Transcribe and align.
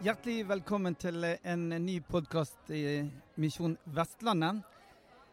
Hjertelig 0.00 0.46
velkommen 0.48 0.94
til 0.96 1.26
en 1.28 1.66
ny 1.84 1.98
podkast 2.00 2.72
i 2.72 3.04
Misjon 3.36 3.74
Vestlandet. 3.92 4.62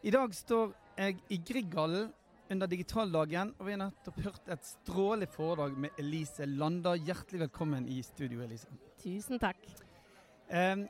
I 0.04 0.12
dag 0.12 0.36
står 0.36 0.74
jeg 1.00 1.16
i 1.32 1.40
Grieghallen 1.48 2.12
under 2.52 2.68
digitaldagen, 2.68 3.56
og 3.56 3.70
vi 3.70 3.72
har 3.72 3.80
nettopp 3.86 4.20
hørt 4.26 4.52
et 4.52 4.68
strålende 4.68 5.32
foredrag 5.32 5.80
med 5.80 5.96
Elise 6.04 6.44
Landa. 6.44 6.98
Hjertelig 7.00 7.40
velkommen 7.46 7.88
i 7.88 8.04
studio, 8.04 8.44
Elise. 8.44 8.68
Tusen 9.00 9.40
takk. 9.40 9.64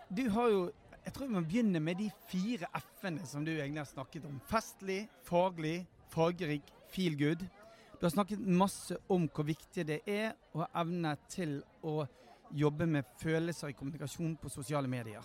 Du 0.09 0.29
har 0.33 0.49
jo 0.49 0.71
Jeg 1.05 1.13
tror 1.13 1.27
vi 1.27 1.33
må 1.35 1.41
begynne 1.45 1.77
med 1.77 1.99
de 2.01 2.09
fire 2.25 2.65
f-ene 2.73 3.21
som 3.29 3.45
du 3.45 3.51
egentlig 3.51 3.83
har 3.83 3.85
snakket 3.85 4.25
om. 4.25 4.41
Festlig, 4.49 5.03
faglig, 5.21 5.85
fargerik, 6.09 6.65
feel 6.95 7.17
good. 7.19 7.45
Du 7.99 8.05
har 8.05 8.13
snakket 8.13 8.39
masse 8.39 8.97
om 9.11 9.27
hvor 9.31 9.47
viktig 9.47 9.85
det 9.87 10.01
er 10.07 10.33
å 10.53 10.63
ha 10.63 10.69
evne 10.81 11.15
til 11.31 11.57
å 11.83 12.03
jobbe 12.55 12.87
med 12.87 13.07
følelser 13.19 13.71
i 13.71 13.75
kommunikasjon 13.77 14.35
på 14.39 14.51
sosiale 14.53 14.89
medier. 14.91 15.23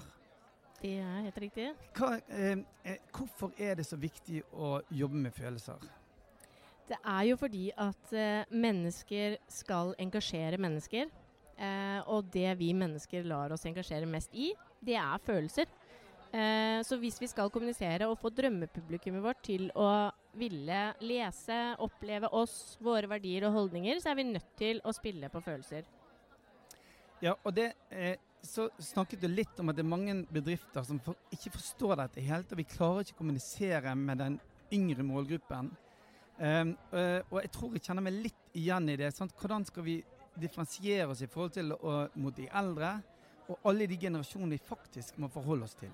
Det 0.80 0.96
er 0.96 1.24
helt 1.26 1.40
riktig. 1.42 1.66
Hva, 1.96 2.14
eh, 2.32 2.98
hvorfor 3.12 3.52
er 3.60 3.76
det 3.76 3.84
så 3.86 3.98
viktig 4.00 4.42
å 4.52 4.78
jobbe 4.88 5.26
med 5.26 5.34
følelser? 5.36 5.82
Det 6.88 6.96
er 7.04 7.26
jo 7.28 7.36
fordi 7.38 7.66
at 7.76 8.14
eh, 8.16 8.48
mennesker 8.50 9.36
skal 9.48 9.92
engasjere 10.00 10.58
mennesker. 10.58 11.10
Eh, 11.60 12.00
og 12.08 12.30
det 12.32 12.54
vi 12.58 12.72
mennesker 12.72 13.28
lar 13.28 13.52
oss 13.52 13.66
engasjere 13.68 14.08
mest 14.08 14.32
i, 14.32 14.54
det 14.80 14.96
er 14.96 15.20
følelser. 15.26 15.68
Eh, 16.30 16.78
så 16.86 16.96
hvis 17.02 17.18
vi 17.18 17.26
skal 17.30 17.50
kommunisere 17.50 18.06
og 18.06 18.18
få 18.20 18.30
drømmepublikummet 18.30 19.24
vårt 19.24 19.40
til 19.48 19.66
å 19.74 20.10
ville 20.38 20.80
lese, 21.02 21.58
oppleve 21.82 22.30
oss, 22.38 22.76
våre 22.82 23.10
verdier 23.10 23.48
og 23.48 23.56
holdninger, 23.56 23.98
så 23.98 24.12
er 24.12 24.20
vi 24.20 24.28
nødt 24.28 24.52
til 24.58 24.82
å 24.86 24.94
spille 24.94 25.30
på 25.32 25.42
følelser. 25.42 25.88
Ja, 27.20 27.34
og 27.34 27.54
det 27.56 27.72
eh, 27.90 28.14
så 28.46 28.70
snakket 28.80 29.20
du 29.20 29.28
litt 29.28 29.58
om 29.60 29.68
at 29.68 29.76
det 29.76 29.82
er 29.84 29.90
mange 29.90 30.14
bedrifter 30.32 30.86
som 30.86 31.00
for, 31.04 31.18
ikke 31.34 31.52
forstår 31.58 31.98
dette 32.04 32.24
helt, 32.24 32.54
og 32.54 32.62
vi 32.62 32.68
klarer 32.68 33.04
ikke 33.04 33.18
å 33.18 33.20
kommunisere 33.24 33.92
med 33.98 34.22
den 34.22 34.38
yngre 34.72 35.04
målgruppen. 35.04 35.68
Um, 36.40 36.70
uh, 36.94 37.20
og 37.26 37.42
jeg 37.42 37.50
tror 37.52 37.74
jeg 37.76 37.82
kjenner 37.84 38.06
meg 38.06 38.16
litt 38.16 38.54
igjen 38.56 38.86
i 38.88 38.94
det. 38.96 39.10
Sant? 39.12 39.34
Hvordan 39.36 39.66
skal 39.68 39.84
vi 39.84 39.98
differensiere 40.40 41.10
oss 41.10 41.22
i 41.22 41.28
forhold 41.28 41.52
til 41.52 41.72
og 41.74 42.16
mot 42.20 42.36
de 42.36 42.48
eldre, 42.48 42.94
og 43.50 43.66
alle 43.66 43.88
de 43.90 43.98
generasjonene 43.98 44.56
vi 44.56 44.68
faktisk 44.68 45.18
må 45.18 45.28
forholde 45.32 45.66
oss 45.66 45.76
til. 45.78 45.90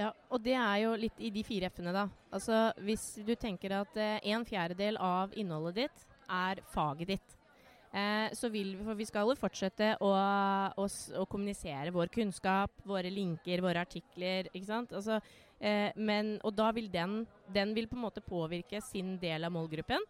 Ja, 0.00 0.14
og 0.32 0.40
det 0.40 0.54
er 0.56 0.78
jo 0.84 0.94
litt 0.96 1.18
i 1.20 1.28
de 1.34 1.42
fire 1.44 1.68
f-ene, 1.68 1.92
da. 1.92 2.06
Altså 2.32 2.70
hvis 2.86 3.04
du 3.26 3.34
tenker 3.36 3.74
at 3.82 3.98
eh, 4.00 4.16
en 4.32 4.46
fjerdedel 4.48 4.96
av 4.96 5.34
innholdet 5.36 5.82
ditt 5.82 6.06
er 6.30 6.62
faget 6.72 7.10
ditt. 7.12 7.36
Eh, 7.90 8.30
så 8.38 8.48
vil 8.54 8.76
vi, 8.78 8.84
for 8.86 8.96
vi 8.96 9.06
skal 9.08 9.28
jo 9.28 9.36
fortsette 9.36 9.90
å, 10.00 10.10
å, 10.78 10.86
å, 10.86 11.26
kommunisere 11.28 11.92
vår 11.92 12.12
kunnskap, 12.14 12.72
våre 12.86 13.10
linker, 13.12 13.60
våre 13.64 13.82
artikler. 13.82 14.48
ikke 14.54 14.68
sant? 14.70 14.94
Altså, 14.96 15.18
eh, 15.58 15.90
men, 15.98 16.36
og 16.46 16.54
da 16.56 16.70
vil 16.76 16.88
den, 16.92 17.24
den 17.50 17.74
vil 17.76 17.90
på 17.90 17.98
en 17.98 18.06
måte 18.06 18.24
påvirke 18.24 18.80
sin 18.86 19.18
del 19.20 19.44
av 19.44 19.52
målgruppen. 19.52 20.06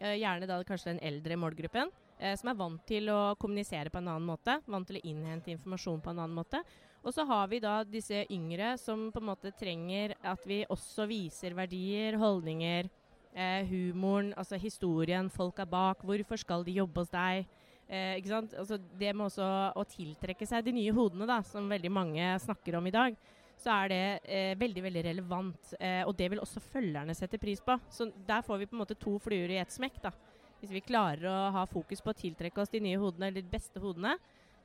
Eh, 0.00 0.18
gjerne 0.18 0.48
da 0.50 0.58
kanskje 0.66 0.94
den 0.94 1.04
eldre 1.04 1.36
målgruppen 1.38 1.92
eh, 2.18 2.34
som 2.38 2.50
er 2.50 2.58
vant 2.58 2.82
til 2.86 3.10
å 3.12 3.34
kommunisere 3.38 3.92
på 3.92 4.00
en 4.00 4.10
annen 4.14 4.28
måte. 4.32 4.58
Vant 4.66 4.88
til 4.88 4.98
å 4.98 5.06
innhente 5.10 5.52
informasjon 5.54 6.02
på 6.02 6.14
en 6.14 6.24
annen 6.24 6.38
måte. 6.38 6.64
Og 7.08 7.14
så 7.16 7.24
har 7.24 7.46
vi 7.48 7.56
da 7.64 7.78
disse 7.88 8.26
yngre 8.28 8.74
som 8.76 9.06
på 9.08 9.22
en 9.22 9.30
måte 9.30 9.48
trenger 9.56 10.12
at 10.28 10.42
vi 10.44 10.58
også 10.68 11.06
viser 11.08 11.54
verdier, 11.56 12.18
holdninger, 12.20 12.90
eh, 13.32 13.62
humoren, 13.70 14.34
altså 14.36 14.58
historien, 14.60 15.30
folka 15.32 15.64
bak. 15.64 16.04
Hvorfor 16.04 16.36
skal 16.36 16.66
de 16.66 16.76
jobbe 16.76 17.00
hos 17.00 17.14
deg? 17.14 17.48
Eh, 17.88 18.18
ikke 18.18 18.34
sant? 18.34 18.52
Altså 18.60 18.76
det 18.76 19.14
med 19.16 19.30
også 19.30 19.48
å 19.72 19.86
tiltrekke 19.88 20.50
seg 20.50 20.68
de 20.68 20.76
nye 20.76 20.92
hodene, 20.92 21.24
da, 21.30 21.40
som 21.48 21.72
veldig 21.72 21.94
mange 21.96 22.28
snakker 22.44 22.76
om 22.76 22.92
i 22.92 22.92
dag, 22.92 23.16
så 23.56 23.72
er 23.78 23.94
det 23.94 24.04
eh, 24.28 24.52
veldig 24.60 24.84
veldig 24.90 25.06
relevant. 25.08 25.74
Eh, 25.80 26.04
og 26.04 26.12
det 26.20 26.28
vil 26.28 26.44
også 26.44 26.60
følgerne 26.60 27.16
sette 27.16 27.40
pris 27.40 27.64
på. 27.64 27.80
Så 27.88 28.10
der 28.28 28.44
får 28.44 28.60
vi 28.60 28.68
på 28.68 28.76
en 28.76 28.84
måte 28.84 29.00
to 29.00 29.16
fluer 29.16 29.56
i 29.56 29.62
ett 29.62 29.72
smekk. 29.72 29.96
da. 30.04 30.12
Hvis 30.60 30.76
vi 30.76 30.84
klarer 30.84 31.24
å 31.24 31.50
ha 31.56 31.64
fokus 31.72 32.04
på 32.04 32.12
å 32.12 32.20
tiltrekke 32.20 32.60
oss 32.60 32.76
de 32.76 32.84
nye 32.84 33.00
hodene, 33.00 33.32
eller 33.32 33.40
de 33.40 33.56
beste 33.56 33.80
hodene. 33.80 34.18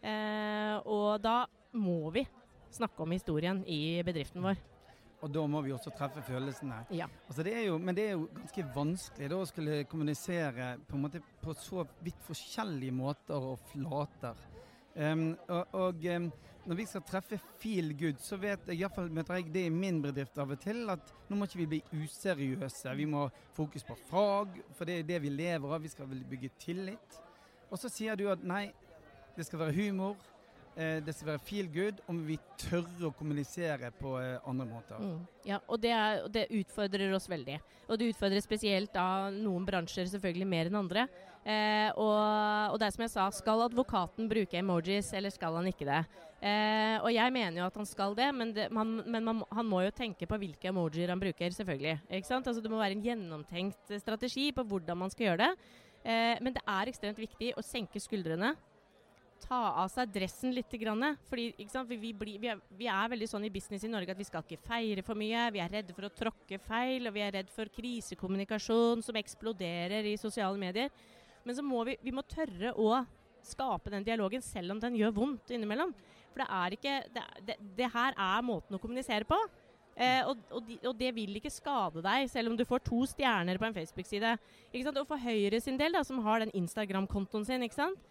Eh, 0.03 0.75
og 0.83 1.21
da 1.23 1.45
må 1.73 2.09
vi 2.13 2.25
snakke 2.73 3.03
om 3.03 3.13
historien 3.13 3.63
i 3.69 4.01
bedriften 4.05 4.43
vår. 4.45 4.61
Og 5.23 5.31
da 5.31 5.43
må 5.47 5.61
vi 5.63 5.71
også 5.71 5.93
treffe 5.95 6.21
følelsene. 6.27 6.81
Ja. 6.91 7.07
Altså 7.29 7.45
det 7.47 7.53
jo, 7.63 7.77
men 7.79 7.95
det 7.95 8.09
er 8.09 8.17
jo 8.17 8.25
ganske 8.35 8.65
vanskelig 8.75 9.29
da 9.31 9.37
å 9.39 9.47
skulle 9.47 9.83
kommunisere 9.87 10.73
på, 10.89 10.99
måte, 10.99 11.21
på 11.39 11.55
så 11.55 11.85
vidt 12.03 12.19
forskjellige 12.25 12.95
måter 12.95 13.51
og 13.53 13.61
flater. 13.69 14.41
Um, 14.93 15.29
og, 15.47 15.77
og 15.79 16.03
um, 16.11 16.27
når 16.67 16.79
vi 16.79 16.85
skal 16.87 17.05
treffe 17.07 17.39
feel 17.59 17.93
good, 17.97 18.19
så 18.23 18.37
vet 18.39 18.67
jeg, 18.67 18.81
iallfall 18.81 19.09
møter 19.15 19.39
jeg 19.39 19.49
det 19.55 19.63
i 19.69 19.71
min 19.73 20.01
bedrift 20.03 20.37
av 20.39 20.51
og 20.53 20.59
til, 20.63 20.83
at 20.91 21.09
nå 21.29 21.39
må 21.39 21.47
ikke 21.47 21.61
vi 21.63 21.69
bli 21.71 21.81
useriøse. 22.03 22.93
Vi 22.99 23.07
må 23.09 23.25
fokus 23.55 23.87
på 23.87 23.97
fag, 24.11 24.59
for 24.75 24.87
det 24.87 24.99
er 24.99 25.07
det 25.07 25.23
vi 25.23 25.31
lever 25.31 25.71
av. 25.75 25.83
Vi 25.83 25.91
skal 25.91 26.11
vel 26.11 26.23
bygge 26.27 26.51
tillit. 26.61 27.19
Og 27.71 27.79
så 27.79 27.91
sier 27.91 28.19
du 28.19 28.27
at 28.31 28.43
nei, 28.43 28.67
det 29.37 29.47
skal 29.47 29.63
være 29.63 29.75
humor. 29.79 30.19
Eh, 30.73 30.97
det 31.05 31.13
skal 31.13 31.33
være 31.33 31.43
feel 31.45 31.67
good, 31.69 31.99
om 32.09 32.23
vi 32.25 32.39
tør 32.57 32.87
å 33.05 33.11
kommunisere 33.13 33.91
på 33.99 34.15
eh, 34.17 34.39
andre 34.49 34.65
måter. 34.65 34.97
Mm. 34.97 35.19
Ja, 35.45 35.59
og 35.67 35.81
det, 35.83 35.91
er, 35.93 36.23
det, 36.33 36.47
utfordrer 36.63 37.13
oss 37.13 37.29
veldig. 37.29 37.59
Og 37.85 37.99
det 37.99 38.09
utfordrer 38.13 38.41
spesielt 38.41 38.93
da 38.95 39.29
noen 39.33 39.67
bransjer 39.67 40.09
selvfølgelig 40.09 40.49
mer 40.49 40.71
enn 40.71 40.79
andre. 40.81 41.05
Eh, 41.43 41.89
og, 41.99 42.17
og, 42.71 42.79
det 42.79 42.87
er 42.87 42.95
som 42.95 43.05
jeg 43.05 43.13
sa, 43.13 43.27
skal 43.35 43.65
advokaten 43.67 44.29
bruke 44.31 44.57
emojis, 44.57 45.11
eller 45.13 45.33
skal 45.33 45.59
han 45.59 45.69
ikke 45.69 45.87
det? 45.91 46.01
Eh, 46.41 46.97
og 47.03 47.11
jeg 47.13 47.35
mener 47.37 47.61
jo 47.61 47.69
at 47.69 47.79
han 47.79 47.87
skal 47.87 48.17
det, 48.17 48.31
men, 48.35 48.55
det, 48.55 48.67
man, 48.73 48.97
men 49.05 49.29
man, 49.29 49.45
han 49.53 49.69
må 49.69 49.83
jo 49.85 49.93
tenke 49.95 50.27
på 50.27 50.41
hvilke 50.41 50.73
emojier 50.73 51.13
han 51.13 51.21
bruker, 51.21 51.53
selvfølgelig. 51.53 51.99
Altså, 52.09 52.59
det 52.63 52.71
må 52.71 52.81
være 52.81 52.97
en 52.97 53.05
gjennomtenkt 53.05 53.93
strategi 54.01 54.49
på 54.55 54.65
hvordan 54.73 55.03
man 55.05 55.13
skal 55.13 55.29
gjøre 55.29 55.45
det. 55.45 55.71
Eh, 56.03 56.35
men 56.41 56.55
det 56.55 56.65
er 56.65 56.89
ekstremt 56.89 57.21
viktig 57.21 57.53
å 57.59 57.63
senke 57.63 58.01
skuldrene 58.01 58.55
ta 59.43 59.59
av 59.83 59.89
seg 59.91 60.11
dressen 60.13 60.53
litt. 60.55 60.71
Grann, 60.81 61.03
fordi 61.29 61.51
vi, 61.99 62.11
blir, 62.17 62.37
vi, 62.41 62.49
er, 62.49 62.61
vi, 62.73 62.87
er, 62.89 63.09
veldig 63.11 63.27
sånn 63.29 63.47
i 63.47 63.51
business 63.53 63.85
i 63.85 63.91
Norge 63.91 64.15
at 64.15 64.19
vi 64.19 64.27
skal 64.27 64.45
ikke 64.45 64.61
feire 64.65 65.03
for 65.05 65.19
mye. 65.19 65.49
Vi 65.53 65.61
er 65.63 65.75
redde 65.77 65.95
for 65.95 66.07
å 66.07 66.13
tråkke 66.13 66.59
feil, 66.63 67.09
og 67.09 67.15
vi 67.15 67.25
er 67.25 67.35
redd 67.37 67.51
for 67.53 67.71
krisekommunikasjon 67.73 69.03
som 69.05 69.19
eksploderer 69.19 70.07
i 70.09 70.15
sosiale 70.21 70.59
medier. 70.59 70.93
Men 71.43 71.57
så 71.57 71.65
må 71.65 71.83
vi, 71.87 71.97
vi 72.01 72.15
må 72.15 72.23
tørre 72.25 72.73
å 72.79 73.03
skape 73.43 73.91
den 73.91 74.05
dialogen, 74.07 74.43
selv 74.43 74.75
om 74.75 74.79
den 74.81 74.95
gjør 74.97 75.17
vondt 75.17 75.51
innimellom. 75.53 75.91
For 76.33 76.41
det 76.41 76.49
er 76.49 76.77
ikke 76.77 76.95
Det, 77.13 77.25
det, 77.49 77.59
det 77.77 77.91
her 77.93 78.15
er 78.17 78.45
måten 78.45 78.75
å 78.75 78.81
kommunisere 78.81 79.27
på. 79.27 79.37
Eh, 79.93 80.23
og, 80.25 80.39
og, 80.49 80.63
de, 80.65 80.79
og, 80.81 80.95
det 80.97 81.11
vil 81.13 81.37
ikke 81.37 81.51
skade 81.53 82.01
deg, 82.01 82.25
selv 82.31 82.49
om 82.49 82.57
du 82.57 82.65
får 82.65 82.81
to 82.87 83.03
stjerner 83.11 83.59
på 83.61 83.67
en 83.67 83.75
Facebook-side. 83.75 84.31
Og 84.73 85.05
for 85.05 85.21
Høyre 85.21 85.59
sin 85.61 85.77
del, 85.77 85.93
da, 85.93 86.01
som 86.07 86.21
har 86.25 86.41
den 86.41 86.53
Instagram-kontoen 86.63 87.45
sin, 87.45 87.65
ikke 87.65 87.77
sant? 87.77 88.09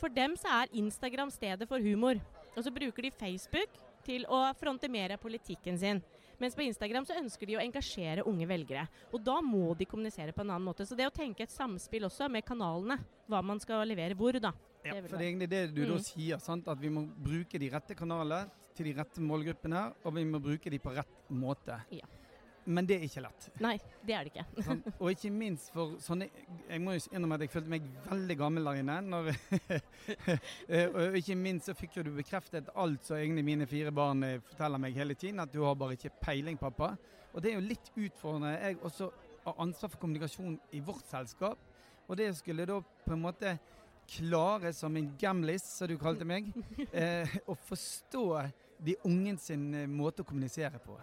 For 0.00 0.12
dem 0.12 0.36
så 0.36 0.50
er 0.62 0.74
Instagram 0.76 1.32
stedet 1.32 1.68
for 1.68 1.82
humor. 1.82 2.20
Og 2.56 2.64
så 2.64 2.72
bruker 2.72 3.06
de 3.06 3.14
Facebook 3.14 3.80
til 4.06 4.26
å 4.30 4.42
fronte 4.56 4.88
mer 4.92 5.16
av 5.16 5.22
politikken 5.22 5.78
sin. 5.80 6.02
Mens 6.38 6.56
på 6.56 6.64
Instagram 6.66 7.06
så 7.08 7.16
ønsker 7.16 7.48
de 7.48 7.56
å 7.56 7.62
engasjere 7.62 8.24
unge 8.28 8.46
velgere. 8.48 8.84
Og 9.14 9.22
da 9.24 9.38
må 9.44 9.72
de 9.78 9.88
kommunisere 9.88 10.34
på 10.36 10.44
en 10.44 10.52
annen 10.52 10.68
måte. 10.68 10.84
Så 10.84 10.96
det 10.98 11.08
å 11.08 11.14
tenke 11.14 11.46
et 11.46 11.52
samspill 11.52 12.04
også 12.08 12.28
med 12.32 12.44
kanalene, 12.44 12.98
hva 13.26 13.40
man 13.44 13.60
skal 13.62 13.86
levere 13.88 14.16
hvor, 14.18 14.36
da. 14.36 14.52
Ja, 14.84 15.00
for 15.00 15.16
det 15.16 15.18
er 15.18 15.26
egentlig 15.30 15.48
det 15.50 15.62
du 15.72 15.82
mm. 15.82 15.88
da 15.94 15.98
sier, 16.04 16.42
sant? 16.42 16.68
at 16.70 16.78
vi 16.78 16.92
må 16.92 17.06
bruke 17.08 17.58
de 17.58 17.70
rette 17.72 17.96
kanalene 17.98 18.52
til 18.76 18.90
de 18.90 18.94
rette 18.98 19.24
målgruppene, 19.24 19.88
og 20.04 20.14
vi 20.14 20.26
må 20.28 20.40
bruke 20.44 20.70
de 20.70 20.78
på 20.82 20.92
rett 20.94 21.32
måte. 21.32 21.80
Ja. 21.96 22.06
Men 22.66 22.86
det 22.88 22.96
er 22.98 23.04
ikke 23.06 23.22
lett. 23.22 23.46
Nei, 23.62 23.74
det 24.06 24.14
er 24.16 24.26
det 24.26 24.32
ikke. 24.32 24.44
sånn, 24.66 24.80
og 24.96 25.10
ikke 25.12 25.30
minst 25.34 25.70
for 25.74 25.94
sånne 26.02 26.26
Jeg 26.66 26.82
må 26.82 26.96
jo 26.96 27.02
innrømme 27.12 27.38
at 27.38 27.44
jeg 27.46 27.52
følte 27.52 27.72
meg 27.72 27.86
veldig 28.08 28.36
gammel 28.40 28.66
der 28.70 28.80
inne. 28.82 28.96
Når, 29.06 29.30
eh, 30.72 30.88
og 30.90 31.18
ikke 31.20 31.38
minst 31.38 31.70
så 31.70 31.76
fikk 31.78 32.00
jo 32.00 32.06
du 32.08 32.10
bekreftet 32.16 32.72
alt 32.74 33.06
som 33.06 33.20
egentlig 33.20 33.46
mine 33.46 33.70
fire 33.70 33.94
barn 33.94 34.26
eh, 34.26 34.40
forteller 34.50 34.82
meg 34.82 34.98
hele 34.98 35.14
tiden. 35.18 35.44
At 35.44 35.54
du 35.54 35.62
har 35.62 35.78
bare 35.78 35.98
ikke 35.98 36.14
peiling, 36.22 36.58
pappa. 36.58 36.94
Og 37.32 37.44
det 37.44 37.52
er 37.52 37.58
jo 37.60 37.68
litt 37.68 37.92
utfordrende. 37.94 38.56
Jeg 38.56 38.80
også 38.82 39.10
har 39.46 39.62
ansvar 39.62 39.92
for 39.92 40.02
kommunikasjon 40.02 40.58
i 40.74 40.82
vårt 40.82 41.06
selskap. 41.10 41.62
Og 42.06 42.18
det 42.18 42.32
skulle 42.38 42.66
da 42.66 42.80
på 42.80 43.14
en 43.14 43.22
måte 43.22 43.56
klare, 44.06 44.72
som 44.72 44.96
en 44.96 45.08
gamlis, 45.18 45.64
som 45.78 45.90
du 45.90 45.96
kalte 45.98 46.26
meg, 46.26 46.48
eh, 46.92 47.38
å 47.46 47.56
forstå 47.66 48.26
de 48.78 48.96
ungen 49.08 49.38
sin 49.40 49.68
eh, 49.74 49.90
måte 49.90 50.22
å 50.22 50.28
kommunisere 50.28 50.80
på. 50.82 50.96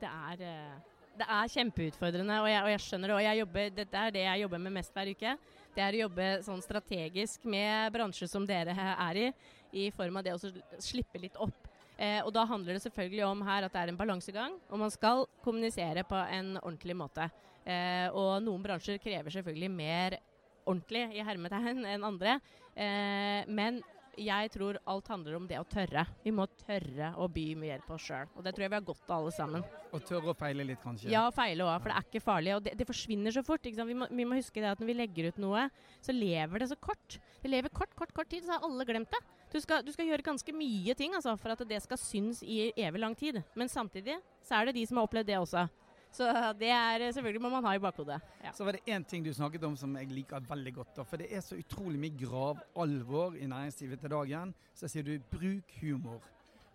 Det 0.00 0.08
er, 0.08 0.42
eh, 0.44 0.96
det 1.16 1.26
er 1.26 1.52
kjempeutfordrende, 1.54 2.40
og 2.42 2.48
jeg, 2.50 2.62
og 2.62 2.70
jeg, 2.74 2.82
skjønner 2.84 3.08
det. 3.08 3.16
Og 3.16 3.24
jeg 3.24 3.40
jobber, 3.42 3.70
dette 3.78 4.02
er 4.02 4.16
det 4.16 4.24
jeg 4.26 4.42
jobber 4.44 4.64
med 4.66 4.76
mest 4.76 4.96
hver 4.96 5.12
uke. 5.12 5.36
Det 5.76 5.84
er 5.84 5.96
å 5.96 6.02
jobbe 6.06 6.26
sånn 6.44 6.64
strategisk 6.64 7.46
med 7.48 7.94
bransjer 7.94 8.30
som 8.30 8.44
dere 8.48 8.76
er 8.76 9.22
i, 9.22 9.30
i 9.72 9.88
form 9.96 10.20
av 10.20 10.26
det 10.26 10.36
å 10.36 10.52
slippe 10.82 11.20
litt 11.20 11.36
opp. 11.40 11.66
Eh, 11.96 12.20
og 12.20 12.30
da 12.36 12.44
handler 12.44 12.76
det 12.76 12.84
selvfølgelig 12.84 13.24
om 13.24 13.42
her 13.46 13.64
at 13.64 13.72
det 13.72 13.82
er 13.82 13.92
en 13.92 13.98
balansegang, 13.98 14.56
og 14.68 14.80
man 14.80 14.92
skal 14.92 15.24
kommunisere 15.44 16.04
på 16.04 16.18
en 16.28 16.56
ordentlig 16.60 16.96
måte. 16.96 17.30
Eh, 17.64 18.08
og 18.12 18.44
noen 18.44 18.64
bransjer 18.64 19.00
krever 19.02 19.32
selvfølgelig 19.32 19.70
mer 19.72 20.18
ordentlig 20.66 21.06
i 21.16 21.24
hermetegn 21.24 21.86
enn 21.88 22.04
andre. 22.06 22.38
Eh, 22.76 23.48
men 23.48 23.80
jeg 24.16 24.50
tror 24.54 24.78
alt 24.88 25.08
handler 25.12 25.36
om 25.36 25.46
det 25.48 25.58
å 25.60 25.64
tørre. 25.68 26.06
Vi 26.24 26.32
må 26.34 26.46
tørre 26.60 27.12
å 27.20 27.28
by 27.32 27.46
mer 27.58 27.82
på 27.86 27.96
oss 27.96 28.06
sjøl. 28.08 28.30
Og 28.36 28.44
det 28.44 28.54
tror 28.56 28.66
jeg 28.66 28.72
vi 28.72 28.78
har 28.78 28.86
godt 28.86 29.10
av 29.10 29.16
alle 29.18 29.32
sammen. 29.34 29.64
Og 29.92 30.04
tørre 30.08 30.32
å 30.32 30.36
feile 30.36 30.66
litt, 30.66 30.80
kanskje? 30.82 31.10
Ja, 31.12 31.26
feile 31.34 31.66
òg, 31.66 31.74
for 31.82 31.92
det 31.92 31.96
er 31.98 32.08
ikke 32.08 32.24
farlig. 32.24 32.54
Og 32.56 32.64
det, 32.64 32.74
det 32.80 32.88
forsvinner 32.88 33.34
så 33.36 33.44
fort. 33.46 33.66
Vi 33.66 33.96
må, 33.96 34.08
vi, 34.10 34.26
må, 34.28 34.38
huske 34.38 34.62
det 34.62 34.72
at 34.72 34.82
når 34.82 34.90
vi 34.90 34.98
legger 34.98 35.30
ut 35.30 35.40
noe, 35.42 35.66
så 36.04 36.14
lever 36.16 36.64
det 36.64 36.70
så 36.72 36.78
kort. 36.80 37.18
Det 37.42 37.52
lever 37.52 37.72
kort, 37.72 37.92
kort, 37.98 38.14
kort 38.16 38.30
tid, 38.32 38.46
så 38.46 38.56
har 38.56 38.66
alle 38.66 38.88
glemt 38.88 39.12
det. 39.12 39.22
Du 39.52 39.58
skal, 39.62 39.84
du 39.86 39.92
skal 39.94 40.08
gjøre 40.10 40.26
ganske 40.26 40.56
mye 40.56 40.96
ting 40.98 41.14
altså, 41.16 41.36
for 41.40 41.54
at 41.54 41.64
det 41.68 41.82
skal 41.84 42.00
synes 42.00 42.42
i 42.42 42.70
evig 42.72 43.02
lang 43.02 43.16
tid. 43.18 43.42
Men 43.54 43.70
samtidig 43.72 44.18
så 44.44 44.58
er 44.58 44.68
det 44.70 44.78
de 44.80 44.86
som 44.88 45.00
har 45.00 45.08
opplevd 45.08 45.30
det 45.30 45.40
også. 45.40 45.68
Så 46.16 46.26
det 46.56 46.70
er 46.72 47.02
selvfølgelig 47.12 47.42
må 47.44 47.50
man 47.52 47.66
ha 47.68 47.74
i 47.76 47.82
bakhodet. 47.82 48.20
Ja. 48.44 48.52
Så 48.56 48.64
var 48.64 48.76
det 48.76 48.84
én 48.88 49.04
ting 49.04 49.24
du 49.24 49.32
snakket 49.34 49.64
om 49.68 49.76
som 49.76 49.96
jeg 50.00 50.08
liker 50.12 50.40
veldig 50.48 50.74
godt. 50.74 51.00
For 51.04 51.20
det 51.20 51.28
er 51.30 51.42
så 51.44 51.58
utrolig 51.60 52.00
mye 52.00 52.16
gravalvor 52.16 53.36
i 53.36 53.46
næringslivet 53.46 54.00
til 54.00 54.14
dagen. 54.14 54.54
Så 54.74 54.88
sier 54.88 55.04
du 55.04 55.18
bruk 55.32 55.74
humor. 55.80 56.22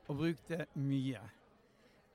Og 0.07 0.17
bruk 0.17 0.43
det 0.49 0.65
mye. 0.75 1.21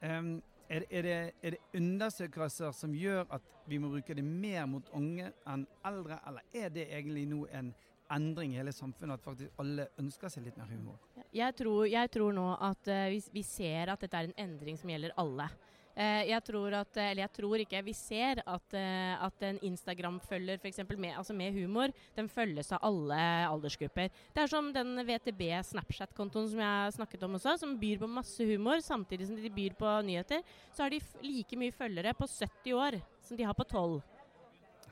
Um, 0.02 0.42
er, 0.68 0.82
er, 0.90 1.02
det, 1.02 1.32
er, 1.42 1.50
det, 1.50 1.58
undersøkelser 1.74 2.70
som 2.76 2.94
gjør 2.94 3.24
at 3.32 3.42
vi 3.66 3.78
må 3.78 3.88
bruke 3.88 4.14
det 4.14 4.24
mer 4.24 4.66
mot 4.68 4.88
unge 4.94 5.30
enn 5.48 5.62
eldre, 5.86 6.18
eller 6.26 6.42
er 6.54 6.72
det 6.74 6.88
egentlig 6.90 7.24
nå 7.30 7.46
en 7.54 7.70
endring 8.12 8.54
i 8.54 8.58
hele 8.60 8.74
samfunnet, 8.74 9.16
at 9.16 9.24
faktisk 9.24 9.62
alle 9.62 9.88
ønsker 9.98 10.30
seg 10.30 10.44
litt 10.46 10.58
mer 10.60 10.68
humor? 10.70 10.98
Jeg 11.34 11.54
tror, 11.58 11.86
jeg 11.90 12.10
tror 12.12 12.34
nå 12.36 12.50
at 12.68 12.90
uh, 12.92 13.06
vi, 13.14 13.22
vi, 13.32 13.46
ser 13.46 13.94
at 13.94 14.04
dette 14.04 14.20
er 14.20 14.28
en 14.28 14.36
endring 14.46 14.78
som 14.78 14.92
gjelder 14.92 15.16
alle. 15.22 15.48
Uh, 15.96 16.22
jeg 16.28 16.44
tror 16.44 16.74
at, 16.76 16.98
eller 17.00 17.22
jeg 17.22 17.32
tror 17.38 17.62
ikke, 17.62 17.80
vi 17.86 17.94
ser 17.96 18.42
at, 18.42 18.74
uh, 18.76 19.24
at 19.24 19.44
en 19.48 19.60
Instagram-følger 19.64 20.60
f.eks. 20.60 20.82
Med, 20.92 21.14
altså 21.16 21.36
med 21.36 21.56
humor, 21.56 21.94
den 22.16 22.28
følges 22.28 22.72
av 22.76 22.84
alle 22.84 23.20
aldersgrupper. 23.48 24.10
Det 24.34 24.42
er 24.44 24.52
som 24.52 24.68
den 24.74 25.00
VTB 25.08 25.46
Snapchat-kontoen 25.70 26.50
som 26.52 26.60
jeg 26.60 26.98
snakket 26.98 27.24
om 27.24 27.38
også, 27.38 27.56
som 27.62 27.78
byr 27.80 28.02
på 28.02 28.10
masse 28.12 28.44
humor, 28.44 28.82
samtidig 28.84 29.30
som 29.30 29.40
de 29.40 29.52
byr 29.56 29.78
på 29.78 29.94
nyheter. 30.04 30.44
Så 30.74 30.84
har 30.84 30.92
de 30.92 31.00
like 31.24 31.56
mye 31.56 31.72
følgere 31.72 32.12
på 32.18 32.28
70 32.28 32.76
år 32.76 33.00
som 33.24 33.40
de 33.40 33.48
har 33.48 33.56
på 33.56 33.64
12. 33.64 34.02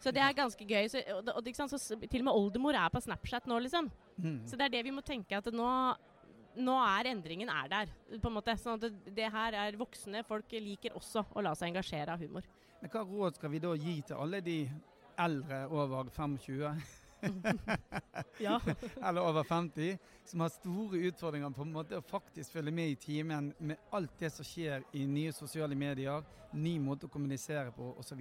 Så 0.01 0.13
det 0.13 0.21
er 0.21 0.37
ganske 0.37 0.65
gøy. 0.65 0.89
Så, 0.89 1.01
og, 1.15 1.31
og, 1.37 1.53
så, 1.55 1.97
til 2.01 2.21
og 2.21 2.27
med 2.27 2.35
oldemor 2.35 2.77
er 2.77 2.91
på 2.93 3.01
Snapchat 3.01 3.47
nå, 3.49 3.61
liksom. 3.65 3.89
Mm. 4.17 4.41
Så 4.49 4.57
det 4.57 4.67
er 4.67 4.77
det 4.77 4.85
vi 4.89 4.93
må 4.95 5.05
tenke, 5.05 5.39
at 5.39 5.49
nå, 5.53 5.69
nå 6.57 6.75
er 6.81 7.11
endringen 7.11 7.51
er 7.51 7.71
der, 7.71 7.93
på 8.21 8.31
en 8.31 8.37
måte. 8.37 8.57
Sånn 8.61 8.79
at 8.79 8.99
det, 9.07 9.29
her 9.33 9.57
er 9.59 9.79
voksne. 9.79 10.25
Folk 10.29 10.53
liker 10.53 10.97
også 10.99 11.25
å 11.35 11.45
la 11.45 11.55
seg 11.59 11.73
engasjere 11.73 12.15
av 12.15 12.23
humor. 12.23 12.47
Men 12.81 12.93
Hva 12.93 13.05
råd 13.07 13.39
skal 13.39 13.55
vi 13.55 13.63
da 13.63 13.73
gi 13.79 13.97
til 14.07 14.21
alle 14.21 14.43
de 14.45 14.59
eldre 15.25 15.65
over 15.73 16.11
25? 16.13 16.85
ja. 18.47 18.59
Eller 19.07 19.21
over 19.23 19.45
50, 19.49 19.99
som 20.25 20.45
har 20.45 20.53
store 20.53 21.01
utfordringer 21.09 21.55
på 21.55 21.65
en 21.65 21.75
måte 21.75 21.99
å 21.99 22.05
faktisk 22.05 22.59
følge 22.59 22.75
med 22.75 22.93
i 22.93 22.99
timen 23.01 23.53
med 23.59 23.91
alt 23.97 24.19
det 24.21 24.31
som 24.35 24.47
skjer 24.47 24.85
i 24.93 25.07
nye 25.09 25.33
sosiale 25.33 25.77
medier, 25.79 26.25
ny 26.55 26.77
måte 26.83 27.09
å 27.09 27.13
kommunisere 27.13 27.73
på 27.75 27.95
osv. 28.01 28.21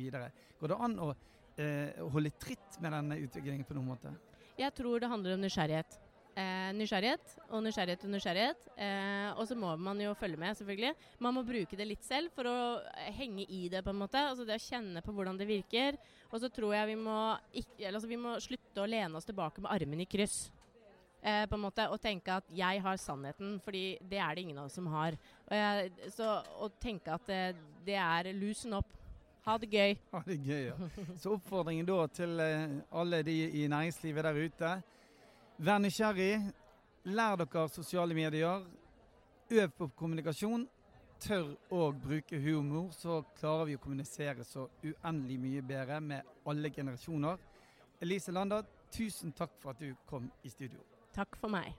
Går 0.60 0.72
det 0.72 0.80
an 0.88 1.00
å 1.02 1.12
eh, 1.12 2.00
holde 2.14 2.34
tritt 2.42 2.80
med 2.82 2.96
denne 2.96 3.20
utviklingen 3.26 3.68
på 3.68 3.78
noen 3.78 3.94
måte? 3.94 4.14
Jeg 4.58 4.74
tror 4.78 5.02
det 5.02 5.10
handler 5.10 5.36
om 5.36 5.44
nysgjerrighet. 5.44 6.00
Eh, 6.34 6.72
nysgjerrighet 6.74 7.36
og 7.54 7.60
nysgjerrighet 7.62 8.04
og 8.08 8.10
nysgjerrighet. 8.10 8.64
Eh, 8.82 9.28
og 9.38 9.46
så 9.46 9.54
må 9.60 9.76
man 9.78 10.00
jo 10.02 10.16
følge 10.18 10.40
med, 10.42 10.58
selvfølgelig. 10.58 10.96
Man 11.22 11.36
må 11.36 11.44
bruke 11.46 11.78
det 11.78 11.86
litt 11.86 12.06
selv 12.08 12.34
for 12.34 12.50
å 12.50 12.56
henge 13.14 13.46
i 13.46 13.68
det, 13.70 13.84
på 13.86 13.94
en 13.94 14.00
måte. 14.02 14.18
Altså 14.32 14.48
det 14.48 14.58
å 14.58 14.64
kjenne 14.64 15.04
på 15.06 15.14
hvordan 15.14 15.38
det 15.38 15.46
virker. 15.50 16.00
Og 16.32 16.42
så 16.42 16.50
tror 16.50 16.74
jeg 16.74 16.90
vi 16.90 16.98
må, 16.98 17.18
ikke, 17.54 17.86
altså 17.92 18.10
vi 18.10 18.18
må 18.18 18.34
slutte 18.42 18.82
å 18.82 18.90
lene 18.90 19.20
oss 19.20 19.30
tilbake 19.30 19.62
med 19.62 19.70
armen 19.76 20.02
i 20.02 20.10
kryss. 20.10 20.48
Eh, 21.22 21.46
på 21.46 21.56
en 21.56 21.64
måte, 21.68 21.86
Og 21.94 22.02
tenke 22.02 22.34
at 22.42 22.50
jeg 22.50 22.82
har 22.82 22.98
sannheten, 22.98 23.60
fordi 23.62 24.00
det 24.02 24.18
er 24.18 24.34
det 24.34 24.42
ingen 24.42 24.58
av 24.58 24.72
oss 24.72 24.80
som 24.82 24.90
har. 24.90 25.14
Og, 25.46 25.54
jeg, 25.54 26.10
så, 26.18 26.34
å 26.58 26.72
tenke 26.82 27.14
at 27.14 27.30
det, 27.30 27.44
det 27.86 28.00
er 28.02 28.34
loosen 28.34 28.74
opp 28.74 28.90
ha 29.44 29.58
det 29.60 29.68
gøy. 29.70 29.98
Ha 30.14 30.22
det 30.24 30.38
gøy, 30.40 30.70
ja. 30.70 30.76
Så 31.20 31.34
oppfordringen 31.36 31.86
da 31.86 32.06
til 32.16 32.40
eh, 32.40 32.78
alle 32.96 33.20
de 33.28 33.34
i 33.62 33.68
næringslivet 33.68 34.24
der 34.24 34.40
ute. 34.40 34.70
Vær 35.64 35.78
nysgjerrig. 35.80 36.42
Lær 37.06 37.38
dere 37.40 37.70
sosiale 37.72 38.14
medier. 38.14 38.66
Øv 39.52 39.70
på 39.78 39.88
kommunikasjon. 39.96 40.66
Tør 41.24 41.54
å 41.72 41.86
bruke 41.96 42.36
humor, 42.36 42.90
så 42.92 43.22
klarer 43.38 43.70
vi 43.70 43.78
å 43.78 43.80
kommunisere 43.80 44.44
så 44.44 44.66
uendelig 44.84 45.38
mye 45.40 45.62
bedre 45.64 46.02
med 46.04 46.34
alle 46.52 46.68
generasjoner. 46.68 47.38
Elise 48.04 48.34
Landa, 48.36 48.60
tusen 48.92 49.32
takk 49.32 49.54
for 49.62 49.72
at 49.72 49.80
du 49.80 49.94
kom 50.10 50.26
i 50.44 50.52
studio. 50.52 50.84
Takk 51.16 51.40
for 51.40 51.48
meg. 51.48 51.72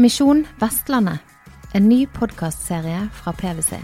Misjon 0.00 0.42
Vestlandet, 0.58 1.22
en 1.78 1.86
ny 1.86 2.02
podkastserie 2.18 3.06
fra 3.22 3.38
PwC. 3.38 3.78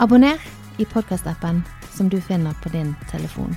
Abonner 0.00 0.40
i 0.80 0.88
podkastappen 0.88 1.60
som 1.92 2.08
du 2.08 2.20
finner 2.20 2.52
på 2.62 2.68
din 2.68 2.94
telefon. 3.10 3.56